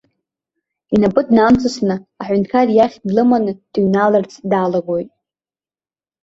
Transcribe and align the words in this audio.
Инапы 0.93 1.21
днамҵасны, 1.27 1.95
аҳәынҭқар 2.21 2.67
иахь 2.71 2.97
длыманы 3.07 3.53
дыҩналарц 3.71 4.33
далагоит. 4.49 5.09